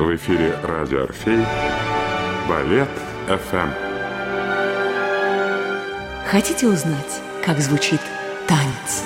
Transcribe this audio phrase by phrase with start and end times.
[0.00, 1.44] В эфире радио «Орфей»
[2.48, 2.88] Балет
[3.26, 3.68] ФМ.
[6.24, 8.00] Хотите узнать, как звучит
[8.48, 9.04] танец?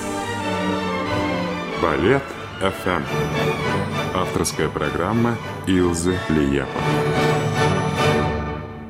[1.81, 2.23] Балет
[2.61, 3.03] ФМ.
[4.15, 5.37] Авторская программа
[5.67, 6.69] Илзы Лиепа.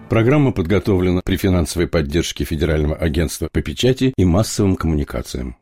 [0.07, 5.57] Программа подготовлена при финансовой поддержке Федерального агентства по печати и массовым коммуникациям.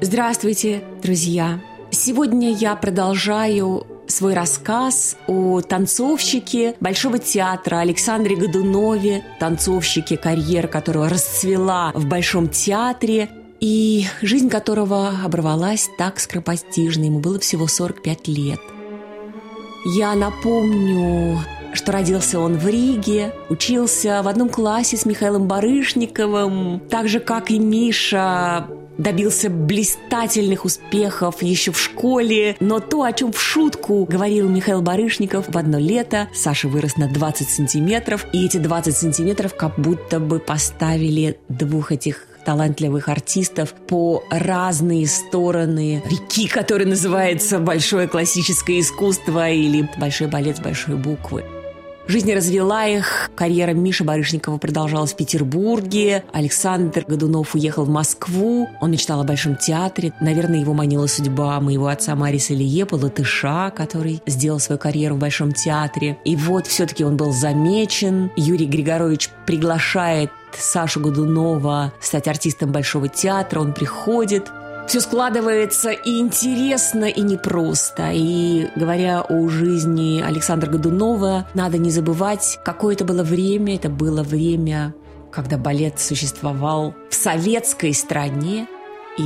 [0.00, 1.60] Здравствуйте, друзья!
[1.94, 11.92] Сегодня я продолжаю свой рассказ о танцовщике Большого театра Александре Годунове, танцовщике, карьера которого расцвела
[11.94, 13.28] в Большом театре,
[13.60, 17.04] и жизнь которого оборвалась так скоропостижно.
[17.04, 18.60] Ему было всего 45 лет.
[19.84, 21.38] Я напомню,
[21.72, 27.50] что родился он в Риге, учился в одном классе с Михаилом Барышниковым, так же, как
[27.50, 28.66] и Миша,
[29.02, 35.46] добился блистательных успехов еще в школе, но то, о чем в шутку говорил Михаил Барышников,
[35.48, 40.38] в одно лето Саша вырос на 20 сантиметров, и эти 20 сантиметров как будто бы
[40.38, 49.88] поставили двух этих талантливых артистов по разные стороны реки, которая называется «Большое классическое искусство» или
[49.98, 51.61] «Большой балет с большой буквы».
[52.08, 53.30] Жизнь развела их.
[53.36, 56.24] Карьера Миши Барышникова продолжалась в Петербурге.
[56.32, 58.68] Александр Годунов уехал в Москву.
[58.80, 60.12] Он мечтал о Большом театре.
[60.20, 65.52] Наверное, его манила судьба моего отца Мариса Ильепа, латыша, который сделал свою карьеру в Большом
[65.52, 66.18] театре.
[66.24, 68.30] И вот все-таки он был замечен.
[68.36, 73.60] Юрий Григорович приглашает Сашу Годунова стать артистом Большого театра.
[73.60, 74.50] Он приходит,
[74.86, 78.10] все складывается и интересно, и непросто.
[78.12, 83.76] И говоря о жизни Александра Годунова, надо не забывать, какое это было время.
[83.76, 84.94] Это было время,
[85.30, 88.66] когда балет существовал в советской стране,
[89.18, 89.22] и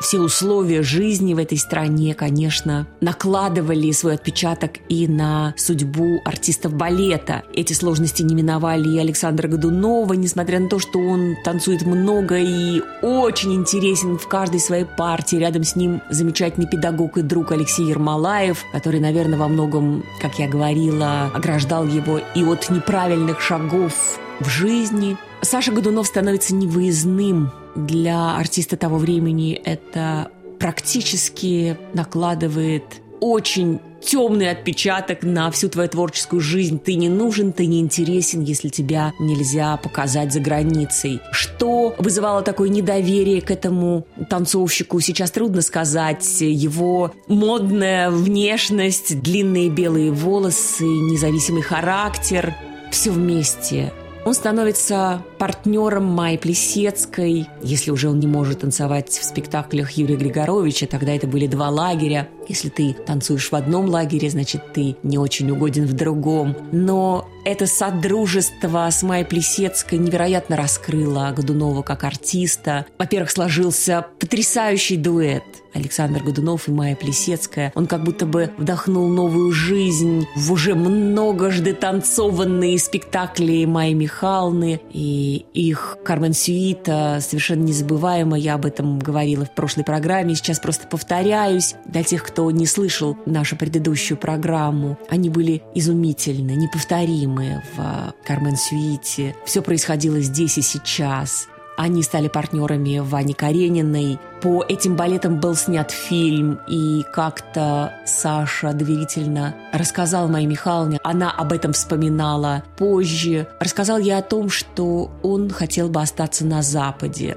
[0.00, 7.42] все условия жизни в этой стране, конечно, накладывали свой отпечаток и на судьбу артистов балета.
[7.52, 12.80] Эти сложности не миновали и Александра Годунова, несмотря на то, что он танцует много и
[13.02, 15.36] очень интересен в каждой своей партии.
[15.36, 20.48] Рядом с ним замечательный педагог и друг Алексей Ермолаев, который, наверное, во многом, как я
[20.48, 25.16] говорила, ограждал его и от неправильных шагов в жизни.
[25.42, 27.50] Саша Годунов становится невыездным
[27.86, 29.52] для артиста того времени.
[29.52, 32.84] Это практически накладывает
[33.20, 36.78] очень темный отпечаток на всю твою творческую жизнь.
[36.78, 41.20] Ты не нужен, ты не интересен, если тебя нельзя показать за границей.
[41.32, 46.40] Что вызывало такое недоверие к этому танцовщику, сейчас трудно сказать.
[46.40, 52.54] Его модная внешность, длинные белые волосы, независимый характер–
[52.90, 53.92] все вместе–
[54.28, 57.48] он становится партнером Майи Плесецкой.
[57.62, 62.28] Если уже он не может танцевать в спектаклях Юрия Григоровича, тогда это были два лагеря.
[62.48, 66.56] Если ты танцуешь в одном лагере, значит, ты не очень угоден в другом.
[66.72, 72.86] Но это содружество с Майей Плесецкой невероятно раскрыло Годунова как артиста.
[72.98, 75.44] Во-первых, сложился потрясающий дуэт
[75.74, 77.72] Александр Годунов и Майя Плесецкая.
[77.74, 85.27] Он как будто бы вдохнул новую жизнь в уже многожды танцованные спектакли Майи Михайловны и
[85.36, 88.36] их Кармен Сюита совершенно незабываемо.
[88.36, 90.34] Я об этом говорила в прошлой программе.
[90.34, 97.62] Сейчас просто повторяюсь для тех, кто не слышал нашу предыдущую программу, они были изумительны, неповторимые
[97.76, 99.34] в Кармен Сюите.
[99.44, 101.48] Все происходило здесь и сейчас.
[101.78, 104.18] Они стали партнерами Вани Карениной.
[104.42, 110.98] По этим балетам был снят фильм, и как-то Саша доверительно рассказал моей Михайловне.
[111.04, 113.46] Она об этом вспоминала позже.
[113.60, 117.36] Рассказал я о том, что он хотел бы остаться на Западе.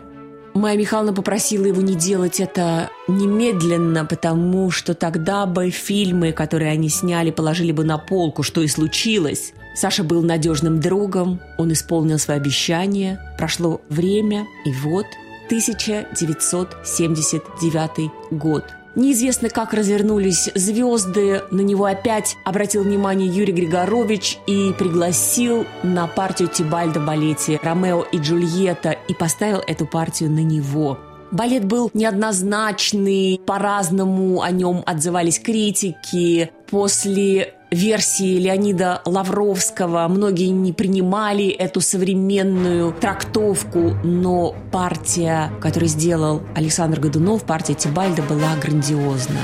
[0.53, 6.89] Майя Михайловна попросила его не делать это немедленно, потому что тогда бы фильмы, которые они
[6.89, 9.53] сняли, положили бы на полку, что и случилось.
[9.75, 13.17] Саша был надежным другом, он исполнил свои обещания.
[13.37, 15.05] Прошло время, и вот
[15.47, 18.65] 1979 год–
[18.95, 21.43] Неизвестно, как развернулись звезды.
[21.51, 28.01] На него опять обратил внимание Юрий Григорович и пригласил на партию Тибальда в балете «Ромео
[28.11, 30.99] и Джульетта» и поставил эту партию на него.
[31.31, 36.51] Балет был неоднозначный, по-разному о нем отзывались критики.
[36.69, 46.99] После версии Леонида Лавровского многие не принимали эту современную трактовку, но партия, которую сделал Александр
[46.99, 49.39] Годунов, партия Тибальда была грандиозна.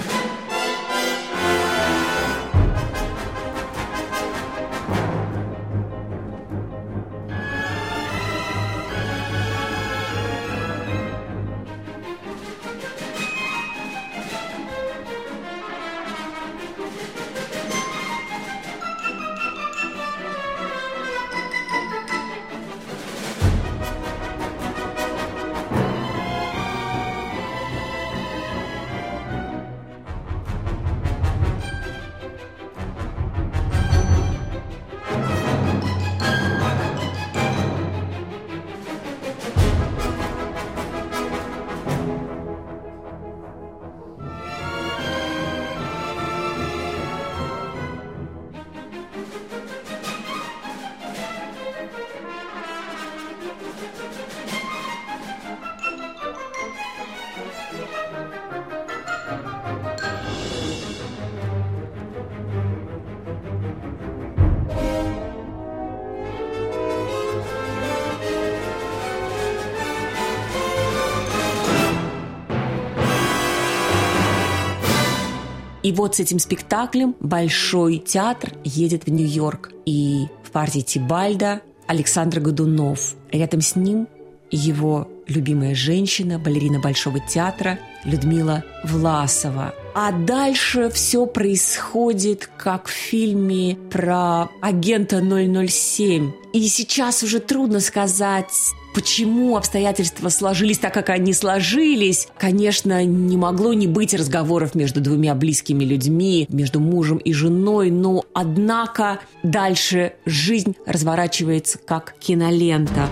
[75.87, 79.71] И вот с этим спектаклем Большой театр едет в Нью-Йорк.
[79.85, 83.15] И в партии Тибальда Александр Годунов.
[83.31, 84.09] Рядом с ним
[84.51, 89.73] его любимая женщина, балерина Большого театра Людмила Власова.
[89.95, 96.33] А дальше все происходит, как в фильме про агента 007.
[96.51, 98.51] И сейчас уже трудно сказать,
[98.97, 102.27] почему обстоятельства сложились так, как они сложились.
[102.35, 108.23] Конечно, не могло не быть разговоров между двумя близкими людьми, между мужем и женой, но
[108.33, 113.07] однако дальше жизнь разворачивается как кинолента.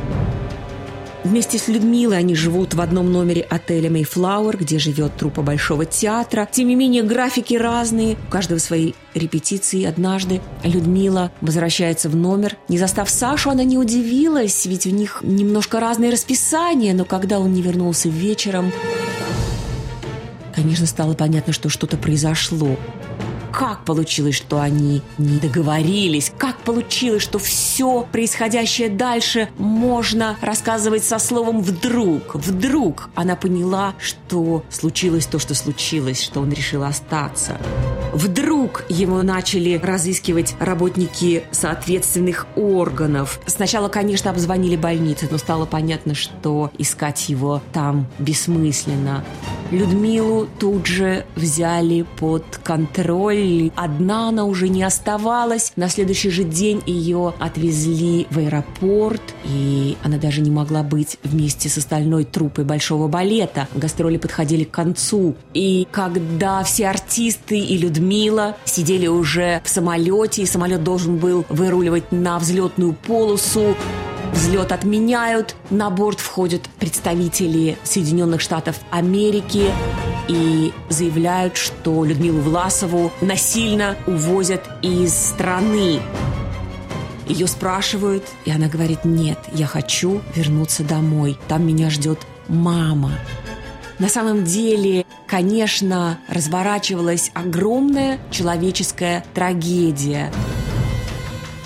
[1.25, 6.48] Вместе с Людмилой они живут в одном номере отеля Mayflower, где живет труппа Большого театра.
[6.50, 9.86] Тем не менее, графики разные, у каждого свои репетиции.
[9.86, 12.57] Однажды Людмила возвращается в номер.
[12.69, 17.54] Не застав Сашу, она не удивилась, ведь у них немножко разные расписания, но когда он
[17.54, 18.72] не вернулся вечером,
[20.54, 22.77] конечно, стало понятно, что что-то произошло
[23.57, 31.19] как получилось, что они не договорились, как получилось, что все происходящее дальше можно рассказывать со
[31.19, 32.36] словом «вдруг».
[32.36, 37.57] Вдруг она поняла, что случилось то, что случилось, что он решил остаться.
[38.13, 43.40] Вдруг его начали разыскивать работники соответственных органов.
[43.46, 49.24] Сначала, конечно, обзвонили больницы, но стало понятно, что искать его там бессмысленно.
[49.75, 53.72] Людмилу тут же взяли под контроль.
[53.75, 55.74] Одна она уже не оставалась.
[55.75, 61.68] На следующий же день ее отвезли в аэропорт, и она даже не могла быть вместе
[61.68, 63.68] с остальной труппой большого балета.
[63.75, 65.36] Гастроли подходили к концу.
[65.54, 72.13] И когда все артисты и Людмила сидели уже в самолете, и самолет должен был выруливать
[72.13, 73.75] на взлетную полосу,
[74.36, 79.72] Взлет отменяют, на борт входят представители Соединенных Штатов Америки
[80.28, 86.02] и заявляют, что Людмилу Власову насильно увозят из страны.
[87.30, 93.14] Ее спрашивают, и она говорит, нет, я хочу вернуться домой, там меня ждет мама.
[94.00, 100.30] На самом деле, конечно, разворачивалась огромная человеческая трагедия–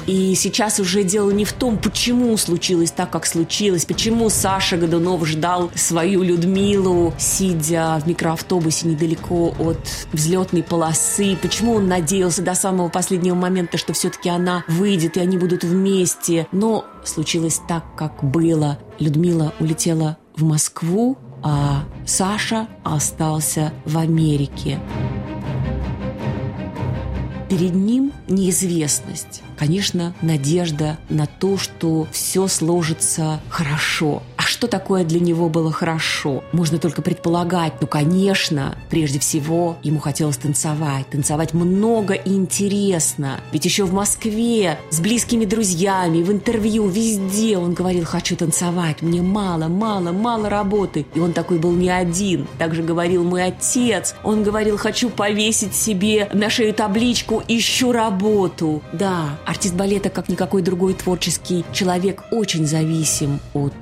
[0.09, 5.23] и сейчас уже дело не в том, почему случилось так, как случилось, почему Саша Годунов
[5.27, 9.77] ждал свою Людмилу, сидя в микроавтобусе недалеко от
[10.11, 15.37] взлетной полосы, почему он надеялся до самого последнего момента, что все-таки она выйдет и они
[15.37, 16.47] будут вместе.
[16.51, 18.79] Но случилось так, как было.
[18.97, 24.79] Людмила улетела в Москву, а Саша остался в Америке.
[27.49, 29.41] Перед ним неизвестность.
[29.57, 34.21] Конечно, надежда на то, что все сложится хорошо.
[34.59, 36.43] Что такое для него было хорошо?
[36.51, 37.75] Можно только предполагать.
[37.79, 41.05] Ну, конечно, прежде всего ему хотелось танцевать.
[41.09, 43.39] Танцевать много и интересно.
[43.53, 49.21] Ведь еще в Москве с близкими друзьями, в интервью, везде он говорил, хочу танцевать, мне
[49.21, 51.05] мало, мало, мало работы.
[51.13, 52.45] И он такой был не один.
[52.57, 54.13] Также говорил мой отец.
[54.25, 58.81] Он говорил, хочу повесить себе на шею табличку ищу работу.
[58.91, 63.73] Да, артист балета, как никакой другой творческий человек, очень зависим от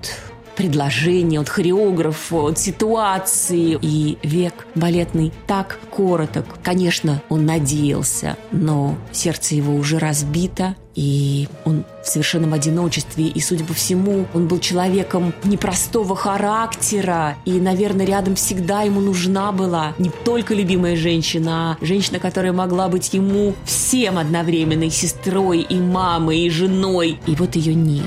[0.57, 3.77] предложения, от хореографа, от ситуации.
[3.81, 6.45] И век балетный так короток.
[6.63, 13.63] Конечно, он надеялся, но сердце его уже разбито, и он в совершенном одиночестве, и, судя
[13.63, 20.09] по всему, он был человеком непростого характера, и, наверное, рядом всегда ему нужна была не
[20.09, 26.39] только любимая женщина, а женщина, которая могла быть ему всем одновременно, и сестрой, и мамой,
[26.39, 28.03] и женой, и вот ее нет.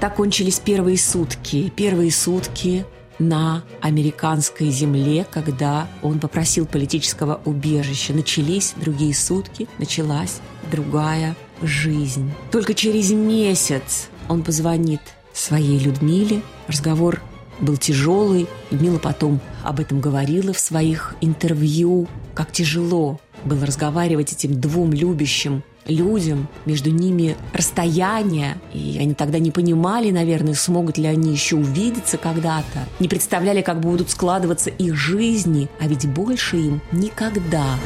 [0.00, 1.72] Так кончились первые сутки.
[1.74, 2.84] Первые сутки
[3.18, 8.12] на американской земле, когда он попросил политического убежища.
[8.12, 12.30] Начались другие сутки, началась другая жизнь.
[12.50, 15.00] Только через месяц он позвонит
[15.32, 16.42] своей Людмиле.
[16.68, 17.22] Разговор
[17.60, 18.46] был тяжелый.
[18.70, 22.06] Людмила потом об этом говорила в своих интервью.
[22.34, 29.50] Как тяжело было разговаривать этим двум любящим людям, между ними расстояние, и они тогда не
[29.50, 35.68] понимали, наверное, смогут ли они еще увидеться когда-то, не представляли, как будут складываться их жизни,
[35.80, 37.76] а ведь больше им никогда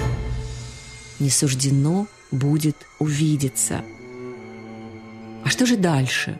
[1.18, 3.82] не суждено будет увидеться.
[5.44, 6.38] А что же дальше?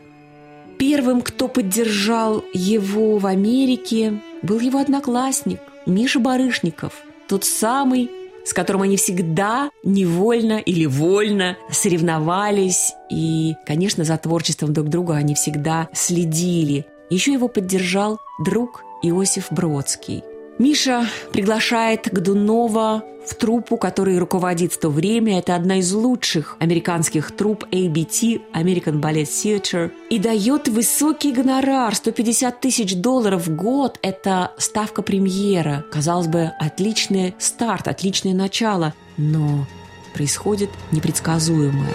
[0.77, 6.93] Первым, кто поддержал его в Америке, был его одноклассник Миша Барышников,
[7.27, 8.09] тот самый
[8.45, 12.93] с которым они всегда невольно или вольно соревновались.
[13.09, 16.85] И, конечно, за творчеством друг друга они всегда следили.
[17.09, 20.23] Еще его поддержал друг Иосиф Бродский.
[20.61, 25.39] Миша приглашает Годунова в труппу, которой руководит в то время.
[25.39, 32.61] Это одна из лучших американских труп ABT, American Ballet Theatre, и дает высокий гонорар, 150
[32.61, 33.97] тысяч долларов в год.
[34.03, 35.83] Это ставка премьера.
[35.91, 38.93] Казалось бы, отличный старт, отличное начало.
[39.17, 39.65] Но
[40.13, 41.89] происходит непредсказуемое.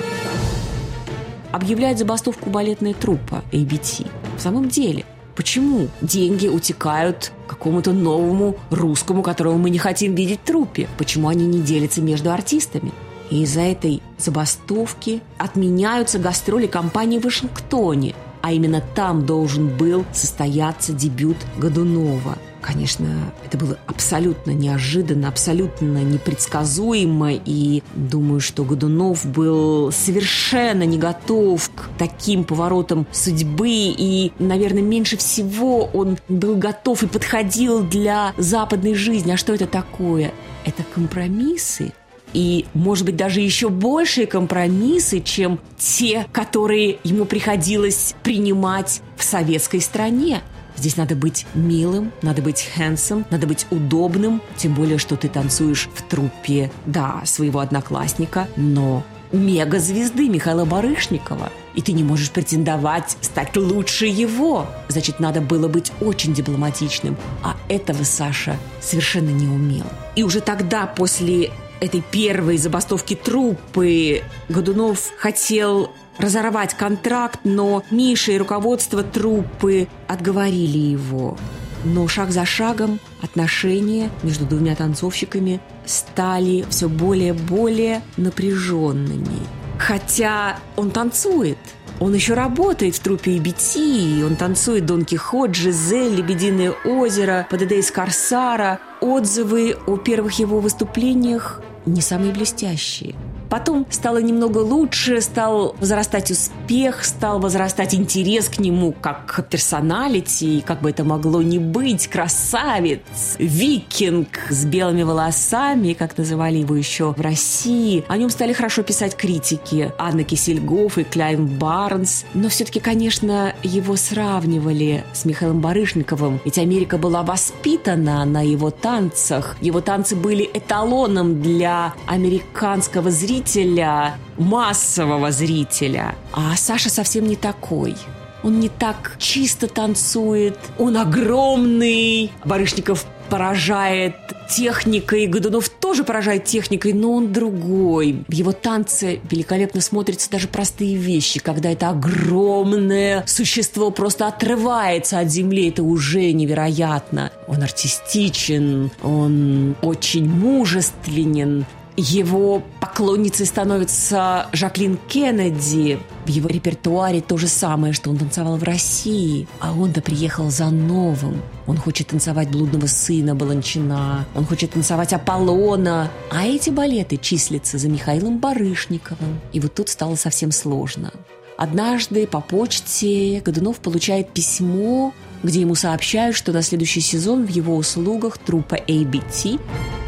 [1.52, 4.08] Объявляет забастовку балетная труппа ABT.
[4.36, 5.04] В самом деле–
[5.36, 10.88] Почему деньги утекают какому-то новому русскому, которого мы не хотим видеть в трупе?
[10.96, 12.90] Почему они не делятся между артистами?
[13.28, 20.92] И из-за этой забастовки отменяются гастроли компании в Вашингтоне, а именно там должен был состояться
[20.92, 30.82] дебют Годунова– Конечно, это было абсолютно неожиданно, абсолютно непредсказуемо, и думаю, что Годунов был совершенно
[30.82, 37.84] не готов к таким поворотам судьбы, и, наверное, меньше всего он был готов и подходил
[37.84, 39.30] для западной жизни.
[39.30, 40.32] А что это такое?
[40.64, 41.92] Это компромиссы,
[42.32, 49.80] и, может быть, даже еще большие компромиссы, чем те, которые ему приходилось принимать в советской
[49.80, 50.42] стране.
[50.76, 55.88] Здесь надо быть милым, надо быть handsome, надо быть удобным, тем более, что ты танцуешь
[55.94, 59.02] в труппе, да, своего одноклассника, но
[59.32, 61.50] мега-звезды Михаила Барышникова.
[61.74, 64.66] И ты не можешь претендовать стать лучше его.
[64.88, 67.16] Значит, надо было быть очень дипломатичным.
[67.42, 69.84] А этого Саша совершенно не умел.
[70.14, 78.38] И уже тогда, после этой первой забастовки труппы, Годунов хотел разорвать контракт, но Миша и
[78.38, 81.36] руководство труппы отговорили его.
[81.84, 89.46] Но шаг за шагом отношения между двумя танцовщиками стали все более и более напряженными.
[89.78, 91.58] Хотя он танцует,
[92.00, 97.90] он еще работает в трупе EBT, он танцует Дон Кихот, Жизель, Лебединое озеро, ПДД из
[97.90, 98.80] Корсара.
[99.00, 103.14] Отзывы о первых его выступлениях не самые блестящие.
[103.48, 110.62] Потом стало немного лучше, стал возрастать успех, стал возрастать интерес к нему как к персоналити,
[110.66, 113.00] как бы это могло не быть, красавец,
[113.38, 118.04] викинг с белыми волосами, как называли его еще в России.
[118.08, 122.24] О нем стали хорошо писать критики Анна Кисельгоф и Клайм Барнс.
[122.34, 129.56] Но все-таки, конечно, его сравнивали с Михаилом Барышниковым, ведь Америка была воспитана на его танцах.
[129.60, 136.14] Его танцы были эталоном для американского зрителя, зрителя, массового зрителя.
[136.32, 137.94] А Саша совсем не такой.
[138.42, 142.30] Он не так чисто танцует, он огромный.
[142.44, 144.14] Барышников поражает
[144.48, 148.24] техникой, Годунов тоже поражает техникой, но он другой.
[148.28, 155.28] В его танце великолепно смотрятся даже простые вещи, когда это огромное существо просто отрывается от
[155.28, 157.32] земли, это уже невероятно.
[157.48, 161.66] Он артистичен, он очень мужественен,
[161.96, 162.62] его
[162.96, 165.98] поклонницей становится Жаклин Кеннеди.
[166.24, 169.46] В его репертуаре то же самое, что он танцевал в России.
[169.60, 171.42] А он-то приехал за новым.
[171.66, 174.24] Он хочет танцевать «Блудного сына» Баланчина.
[174.34, 176.10] Он хочет танцевать «Аполлона».
[176.30, 179.40] А эти балеты числятся за Михаилом Барышниковым.
[179.52, 181.12] И вот тут стало совсем сложно.
[181.58, 185.12] Однажды по почте Годунов получает письмо,
[185.42, 189.60] где ему сообщают, что на следующий сезон в его услугах труппа ABT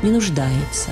[0.03, 0.89] не нуждается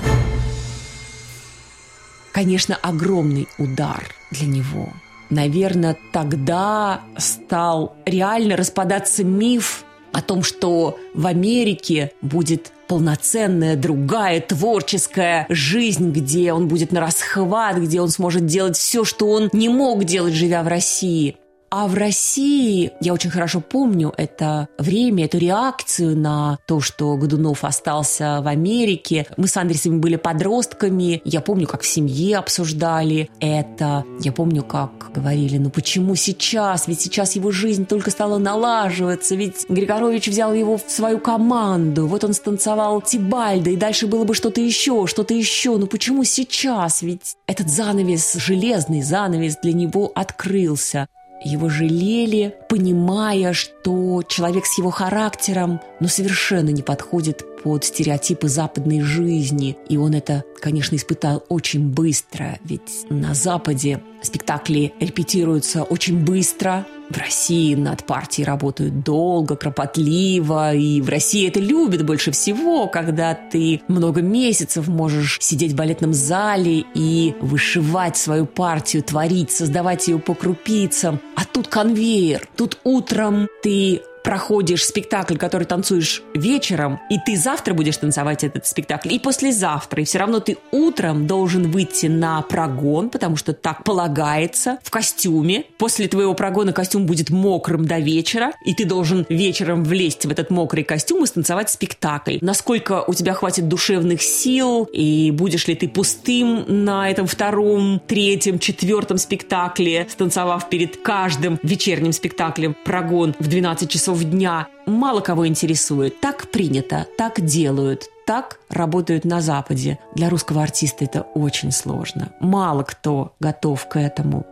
[2.36, 4.90] конечно, огромный удар для него.
[5.30, 15.46] Наверное, тогда стал реально распадаться миф о том, что в Америке будет полноценная другая творческая
[15.48, 20.04] жизнь, где он будет на расхват, где он сможет делать все, что он не мог
[20.04, 21.38] делать, живя в России.
[21.68, 27.64] А в России, я очень хорошо помню это время, эту реакцию на то, что Годунов
[27.64, 29.26] остался в Америке.
[29.36, 31.20] Мы с Андресом были подростками.
[31.24, 34.04] Я помню, как в семье обсуждали это.
[34.20, 36.86] Я помню, как говорили, ну почему сейчас?
[36.86, 39.34] Ведь сейчас его жизнь только стала налаживаться.
[39.34, 42.06] Ведь Григорович взял его в свою команду.
[42.06, 45.76] Вот он станцевал Тибальда, и дальше было бы что-то еще, что-то еще.
[45.76, 47.02] Ну почему сейчас?
[47.02, 51.08] Ведь этот занавес, железный занавес для него открылся.
[51.44, 59.00] Его жалели, понимая, что человек с его характером ну, совершенно не подходит под стереотипы западной
[59.00, 59.76] жизни.
[59.88, 67.18] И он это, конечно, испытал очень быстро, ведь на Западе спектакли репетируются очень быстро, В
[67.18, 73.80] России над партией работают долго, кропотливо, и в России это любят больше всего, когда ты
[73.86, 80.34] много месяцев можешь сидеть в балетном зале и вышивать свою партию, творить, создавать ее по
[80.34, 81.20] крупицам.
[81.36, 87.96] А тут конвейер, тут утром ты проходишь спектакль, который танцуешь вечером, и ты завтра будешь
[87.96, 93.36] танцевать этот спектакль, и послезавтра, и все равно ты утром должен выйти на прогон, потому
[93.36, 95.66] что так полагается, в костюме.
[95.78, 100.48] После твоего прогона костюм будет мокрым до вечера, и ты должен вечером влезть в этот
[100.48, 102.38] мокрый костюм и станцевать спектакль.
[102.40, 108.58] Насколько у тебя хватит душевных сил, и будешь ли ты пустым на этом втором, третьем,
[108.58, 115.48] четвертом спектакле, станцевав перед каждым вечерним спектаклем прогон в 12 часов часов дня мало кого
[115.48, 116.20] интересует.
[116.20, 119.98] Так принято, так делают, так работают на Западе.
[120.14, 122.32] Для русского артиста это очень сложно.
[122.40, 124.46] Мало кто готов к этому.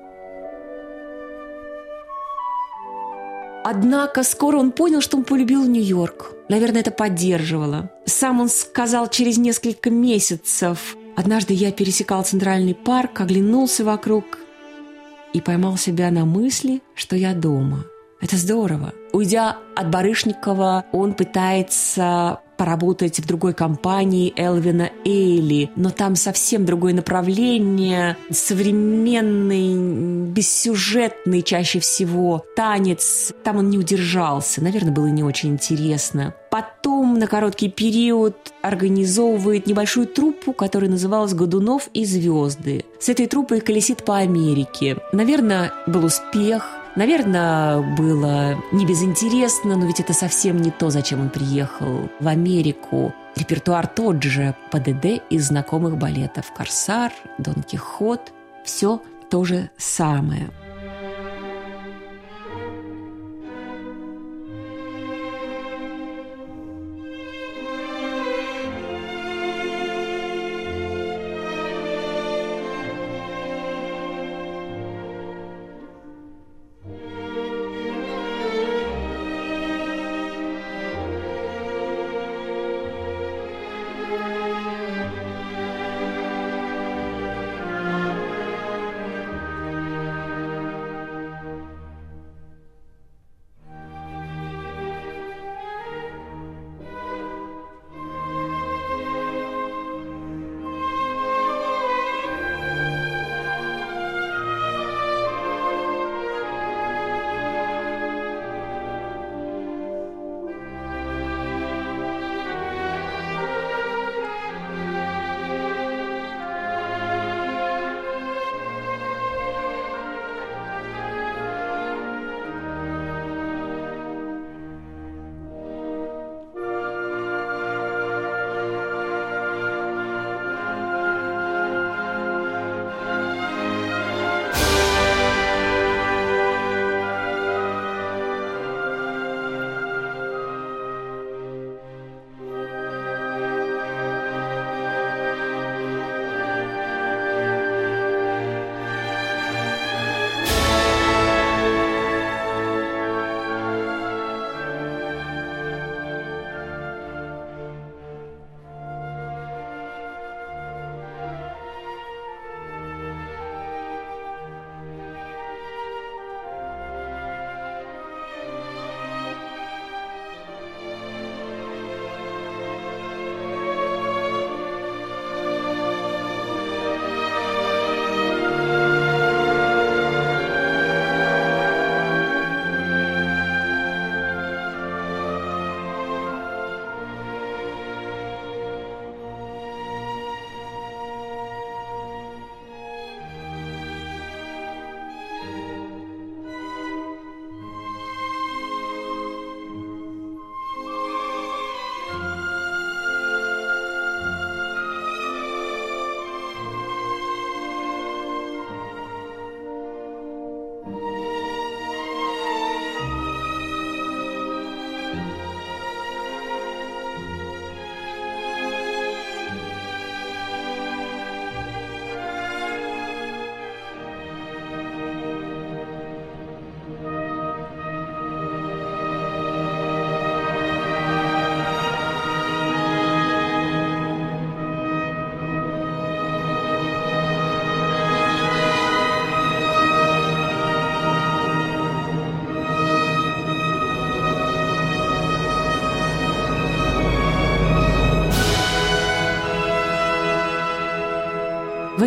[3.64, 6.32] Однако скоро он понял, что он полюбил Нью-Йорк.
[6.50, 7.90] Наверное, это поддерживало.
[8.04, 10.96] Сам он сказал через несколько месяцев.
[11.16, 14.24] Однажды я пересекал Центральный парк, оглянулся вокруг
[15.32, 17.84] и поймал себя на мысли, что я дома–
[18.20, 18.92] это здорово.
[19.12, 26.94] Уйдя от Барышникова, он пытается поработать в другой компании Элвина Эйли, но там совсем другое
[26.94, 33.32] направление, современный, бессюжетный чаще всего танец.
[33.42, 36.34] Там он не удержался, наверное, было не очень интересно.
[36.50, 42.84] Потом на короткий период организовывает небольшую труппу, которая называлась «Годунов и звезды».
[43.00, 44.98] С этой труппой колесит по Америке.
[45.12, 51.30] Наверное, был успех– Наверное, было не безинтересно, но ведь это совсем не то, зачем он
[51.30, 53.12] приехал в Америку.
[53.34, 56.52] Репертуар тот же, ПДД из знакомых балетов.
[56.56, 58.32] «Корсар», «Дон Кихот»–
[58.64, 60.50] все то же самое–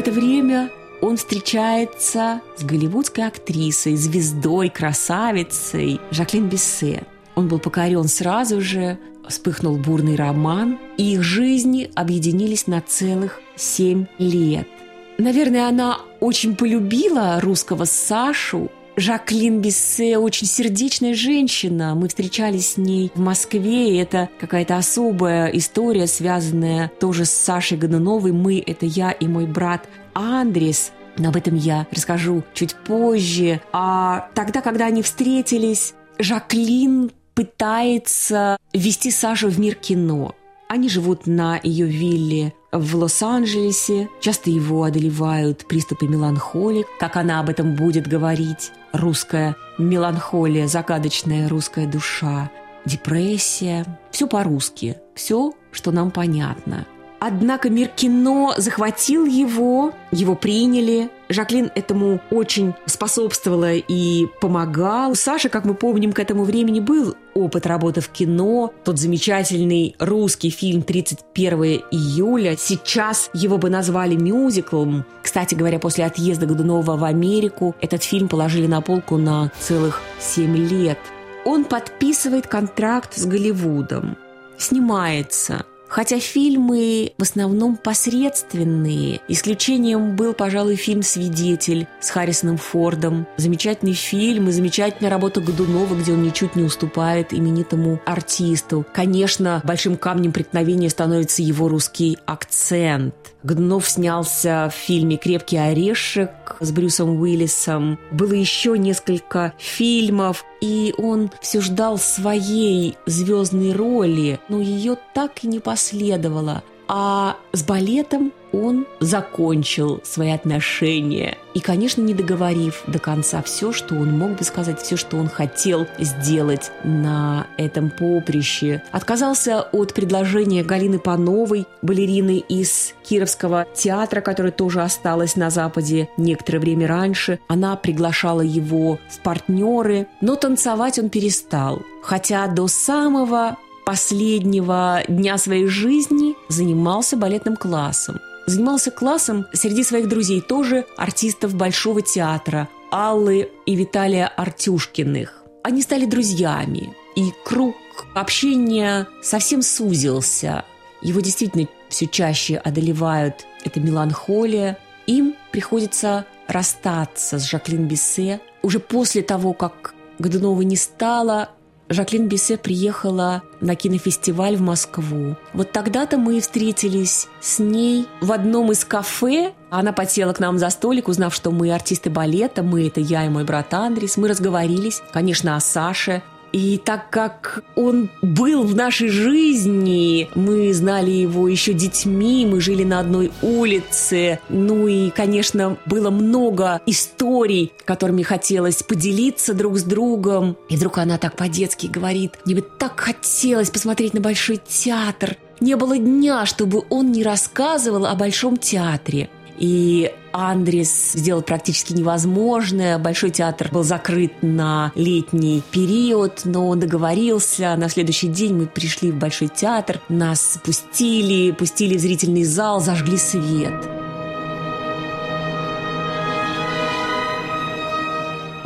[0.08, 7.04] это время он встречается с голливудской актрисой, звездой, красавицей Жаклин Бессе.
[7.36, 14.06] Он был покорен сразу же, вспыхнул бурный роман, и их жизни объединились на целых семь
[14.18, 14.70] лет.
[15.18, 18.72] Наверное, она очень полюбила русского Сашу.
[19.00, 21.94] Жаклин Биссе очень сердечная женщина.
[21.94, 27.78] Мы встречались с ней в Москве, и это какая-то особая история, связанная тоже с Сашей
[27.78, 28.32] Годуновой.
[28.32, 30.92] Мы– это я и мой брат Андрес.
[31.16, 33.62] Но об этом я расскажу чуть позже.
[33.72, 40.34] А тогда, когда они встретились, Жаклин пытается ввести Сашу в мир кино.
[40.70, 44.10] Они живут на ее вилле в Лос-Анджелесе.
[44.20, 48.72] Часто его одолевают приступы меланхолии, как она об этом будет говорить.
[48.94, 52.52] Русская меланхолия, загадочная русская душа,
[52.86, 53.86] депрессия.
[54.12, 54.98] Все по-русски.
[55.16, 56.86] Все, что нам понятно.
[57.20, 61.10] Однако мир кино захватил его, его приняли.
[61.30, 65.12] Жаклин этому очень способствовала и помогал.
[65.12, 68.74] У Саши, как мы помним, к этому времени был опыт работы в кино.
[68.84, 72.56] Тот замечательный русский фильм «31 июля».
[72.58, 75.06] Сейчас его бы назвали мюзиклом.
[75.24, 80.56] Кстати говоря, после отъезда Годунова в Америку этот фильм положили на полку на целых 7
[80.56, 81.00] лет.
[81.46, 84.18] Он подписывает контракт с Голливудом,
[84.58, 89.22] снимается– Хотя фильмы в основном посредственные.
[89.28, 93.26] Исключением был, пожалуй, фильм «Свидетель» с Харрисоном Фордом.
[93.38, 98.86] Замечательный фильм и замечательная работа Годунова, где он ничуть не уступает именитому артисту.
[98.94, 103.16] Конечно, большим камнем преткновения становится его русский акцент.
[103.44, 108.00] Годунов снялся в фильме «Крепкий орешек» с Брюсом Уиллисом.
[108.12, 115.48] Было еще несколько фильмов, и он все ждал своей звездной роли, но ее так и
[115.48, 116.64] не последовало.
[116.88, 121.38] А с балетом он закончил свои отношения.
[121.54, 125.28] И, конечно, не договорив до конца все, что он мог бы сказать, все, что он
[125.28, 128.84] хотел сделать на этом поприще.
[128.92, 136.60] Отказался от предложения Галины Пановой, балерины из Кировского театра, которая тоже осталась на Западе некоторое
[136.60, 137.40] время раньше.
[137.48, 141.82] Она приглашала его в партнеры, но танцевать он перестал.
[142.04, 143.58] Хотя до самого
[143.88, 148.20] последнего дня своей жизни занимался балетным классом.
[148.48, 155.44] Занимался классом среди своих друзей тоже артистов Большого театра Аллы и Виталия Артюшкиных.
[155.64, 157.76] Они стали друзьями, и круг
[158.16, 160.64] общения совсем сузился.
[161.02, 164.78] Его действительно все чаще одолевают эта меланхолия.
[165.08, 168.40] Им приходится расстаться с Жаклин Биссе.
[168.62, 171.50] Уже после того, как Годунова не стало,
[171.90, 175.38] Жаклин Биссе приехала на кинофестиваль в Москву.
[175.54, 179.54] Вот тогда-то мы и встретились с ней в одном из кафе.
[179.70, 183.30] Она подсела к нам за столик, узнав, что мы артисты балета, мы– это я и
[183.30, 184.18] мой брат Андрес.
[184.18, 191.12] Мы разговорились, конечно, о Саше, и так как он был в нашей жизни, мы знали
[191.12, 198.24] его еще детьми, мы жили на одной улице, ну и, конечно, было много историй, которыми
[198.24, 200.58] хотелось поделиться друг с другом.
[200.70, 205.38] И вдруг она так по-детски говорит, мне бы так хотелось посмотреть на Большой театр.
[205.60, 209.30] Не было дня, чтобы он не рассказывал о Большом театре.
[209.58, 213.00] И Андрес сделал практически невозможное.
[213.00, 217.76] Большой театр был закрыт на летний период, но он договорился.
[217.76, 223.18] На следующий день мы пришли в Большой театр, нас пустили, пустили в зрительный зал, зажгли
[223.18, 224.07] свет.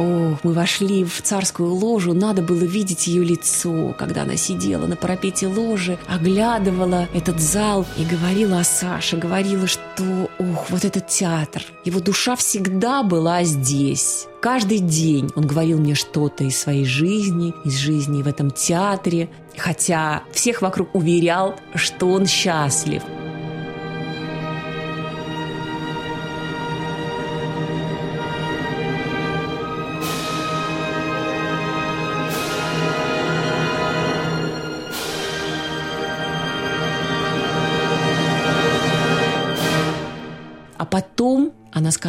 [0.02, 4.96] Ох, мы вошли в царскую ложу, надо было видеть ее лицо, когда она сидела на
[4.96, 11.62] парапете ложи, оглядывала этот зал и говорила о Саше, говорила, что, ох, вот этот театр,
[11.86, 14.26] его душа всегда была здесь.
[14.42, 20.24] Каждый день он говорил мне что-то из своей жизни, из жизни в этом театре, хотя
[20.34, 23.04] всех вокруг уверял, что он счастлив–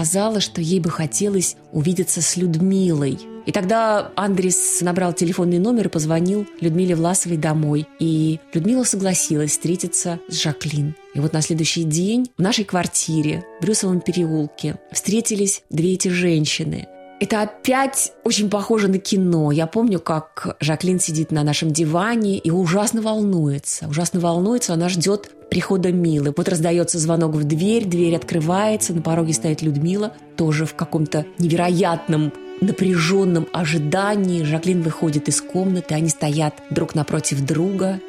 [0.03, 3.21] сказала, что ей бы хотелось увидеться с Людмилой.
[3.47, 7.87] И тогда Андрес набрал телефонный номер и позвонил Людмиле Власовой домой.
[8.01, 10.95] И Людмила согласилась встретиться с Жаклин.
[11.15, 16.89] И вот на следующий день в нашей квартире в Брюсовом переулке встретились две эти женщины.
[17.23, 19.53] Это опять очень похоже на кино.
[19.53, 23.87] Я помню, как Жаклин сидит на нашем диване и ужасно волнуется.
[23.87, 26.35] Ужасно волнуется, она ждет прихода Милы.
[26.37, 32.33] Вот раздается звонок в дверь, дверь открывается, на пороге стоит Людмила, тоже в каком-то невероятном
[32.61, 34.43] напряженном ожидании.
[34.43, 38.01] Жаклин выходит из комнаты, они стоят друг напротив друга,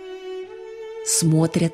[1.05, 1.73] смотрят,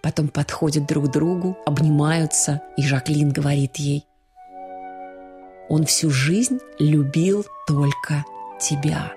[0.00, 4.06] потом подходят друг к другу, обнимаются, и Жаклин говорит ей–
[5.68, 8.24] он всю жизнь любил только
[8.60, 9.12] тебя.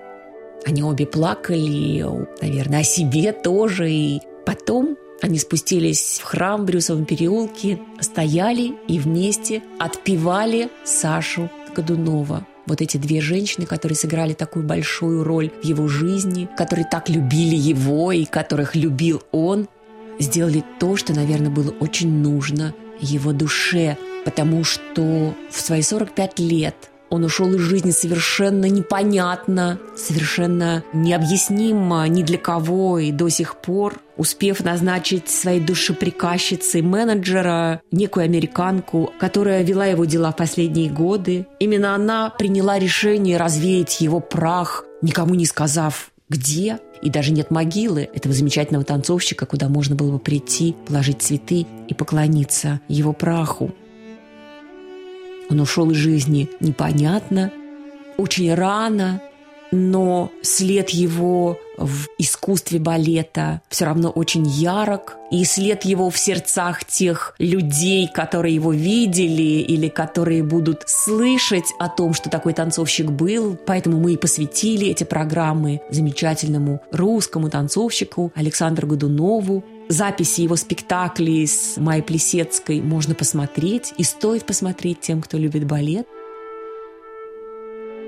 [0.66, 2.04] Они обе плакали,
[2.40, 3.90] наверное, о себе тоже.
[3.90, 12.46] И потом они спустились в храм в Брюсовом переулке, стояли и вместе отпевали Сашу Годунова.
[12.66, 17.56] Вот эти две женщины, которые сыграли такую большую роль в его жизни, которые так любили
[17.56, 19.68] его и которых любил он,
[20.18, 26.90] сделали то, что, наверное, было очень нужно его душе, потому что в свои 45 лет
[27.10, 34.00] он ушел из жизни совершенно непонятно, совершенно необъяснимо ни для кого и до сих пор,
[34.16, 41.46] успев назначить своей душеприказчицей менеджера, некую американку, которая вела его дела в последние годы.
[41.58, 48.08] Именно она приняла решение развеять его прах, никому не сказав, где, и даже нет могилы
[48.14, 53.74] этого замечательного танцовщика, куда можно было бы прийти, положить цветы и поклониться его праху.
[55.50, 57.52] Он ушел из жизни непонятно,
[58.16, 59.20] очень рано,
[59.72, 66.84] но след его в искусстве балета все равно очень ярок, и след его в сердцах
[66.84, 73.56] тех людей, которые его видели или которые будут слышать о том, что такой танцовщик был.
[73.66, 81.76] Поэтому мы и посвятили эти программы замечательному русскому танцовщику Александру Годунову, записи его спектаклей с
[81.76, 86.06] Майей Плесецкой можно посмотреть, и стоит посмотреть тем, кто любит балет.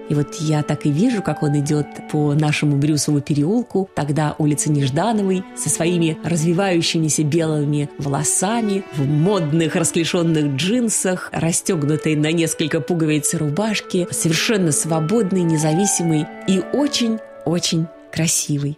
[0.09, 4.71] И вот я так и вижу, как он идет по нашему Брюсову переулку, тогда улица
[4.71, 14.07] Неждановой, со своими развивающимися белыми волосами, в модных расклешенных джинсах, расстегнутой на несколько пуговиц рубашки,
[14.11, 18.77] совершенно свободный, независимый и очень-очень красивый.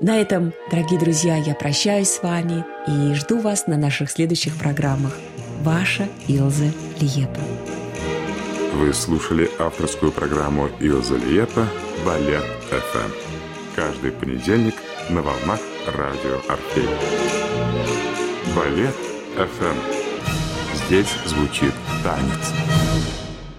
[0.00, 5.18] На этом, дорогие друзья, я прощаюсь с вами и жду вас на наших следующих программах.
[5.62, 6.66] Ваша Илза
[7.00, 7.40] Лиепа.
[8.74, 11.66] Вы слушали авторскую программу Илза Лиепа
[12.06, 13.10] «Балет ФМ».
[13.74, 14.74] Каждый понедельник
[15.10, 15.58] на волнах
[15.88, 16.88] радио Орфей.
[18.54, 18.94] Балет
[19.34, 19.76] ФМ.
[20.86, 21.72] Здесь звучит
[22.04, 22.52] танец.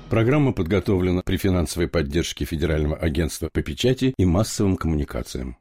[0.09, 5.58] Программа подготовлена при финансовой поддержке Федерального агентства по печати и массовым коммуникациям.